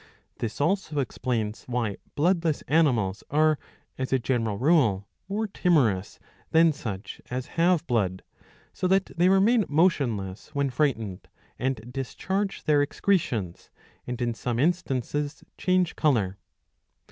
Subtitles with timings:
[0.39, 3.59] This also explains why bloodless animals are,
[3.99, 8.23] as a general rule, more timorous than such as have blood,
[8.73, 11.27] so that they remain motionless, when frightened,
[11.59, 13.69] and discharge their excretions,
[14.07, 16.39] and in some instances change colour.